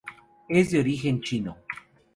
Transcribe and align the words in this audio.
Es 0.49 0.71
de 0.71 0.79
origen 0.79 1.21
chino. 1.21 1.57